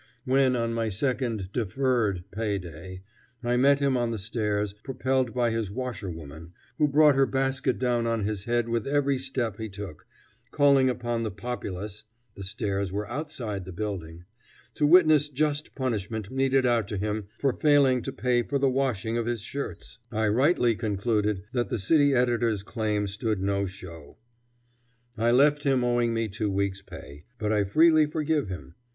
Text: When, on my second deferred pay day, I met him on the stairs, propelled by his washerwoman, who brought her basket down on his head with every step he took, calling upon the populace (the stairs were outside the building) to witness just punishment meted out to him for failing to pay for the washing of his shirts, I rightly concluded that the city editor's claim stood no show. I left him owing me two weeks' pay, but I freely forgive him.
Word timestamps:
When, 0.25 0.55
on 0.55 0.73
my 0.73 0.89
second 0.89 1.51
deferred 1.53 2.23
pay 2.31 2.57
day, 2.57 3.03
I 3.43 3.55
met 3.55 3.77
him 3.77 3.95
on 3.95 4.09
the 4.09 4.17
stairs, 4.17 4.73
propelled 4.73 5.31
by 5.31 5.51
his 5.51 5.69
washerwoman, 5.69 6.53
who 6.79 6.87
brought 6.87 7.13
her 7.13 7.27
basket 7.27 7.77
down 7.77 8.07
on 8.07 8.23
his 8.23 8.45
head 8.45 8.67
with 8.67 8.87
every 8.87 9.19
step 9.19 9.59
he 9.59 9.69
took, 9.69 10.07
calling 10.49 10.89
upon 10.89 11.21
the 11.21 11.29
populace 11.29 12.05
(the 12.33 12.43
stairs 12.43 12.91
were 12.91 13.07
outside 13.11 13.63
the 13.65 13.71
building) 13.71 14.25
to 14.73 14.87
witness 14.87 15.29
just 15.29 15.75
punishment 15.75 16.31
meted 16.31 16.65
out 16.65 16.87
to 16.87 16.97
him 16.97 17.27
for 17.37 17.53
failing 17.53 18.01
to 18.01 18.11
pay 18.11 18.41
for 18.41 18.57
the 18.57 18.67
washing 18.71 19.19
of 19.19 19.27
his 19.27 19.41
shirts, 19.41 19.99
I 20.11 20.29
rightly 20.29 20.73
concluded 20.75 21.43
that 21.53 21.69
the 21.69 21.77
city 21.77 22.15
editor's 22.15 22.63
claim 22.63 23.05
stood 23.05 23.39
no 23.39 23.67
show. 23.67 24.17
I 25.15 25.29
left 25.29 25.61
him 25.61 25.83
owing 25.83 26.11
me 26.11 26.27
two 26.27 26.49
weeks' 26.49 26.81
pay, 26.81 27.25
but 27.37 27.53
I 27.53 27.65
freely 27.65 28.07
forgive 28.07 28.47
him. 28.49 28.73